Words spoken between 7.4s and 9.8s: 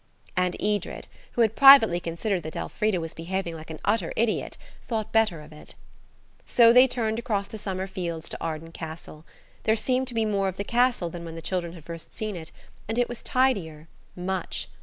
the summer fields to Arden Castle. There